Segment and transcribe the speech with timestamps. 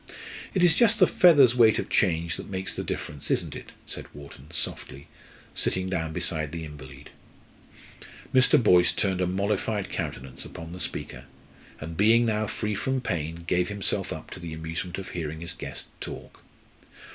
[0.55, 4.07] "It is just the feather's weight of change that makes the difference, isn't it?" said
[4.15, 5.05] Wharton, softly,
[5.53, 7.11] sitting down beside the invalid.
[8.33, 8.57] Mr.
[8.63, 11.25] Boyce turned a mollified countenance upon the speaker,
[11.79, 15.53] and being now free from pain, gave himself up to the amusement of hearing his
[15.53, 16.41] guest talk.